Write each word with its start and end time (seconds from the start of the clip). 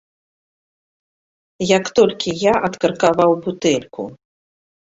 Як 1.77 1.85
толькі 2.01 2.29
я 2.49 2.53
адкаркаваў 2.71 3.31
бутэльку. 3.47 4.11